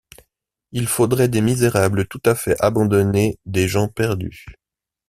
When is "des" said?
1.27-1.41, 3.45-3.67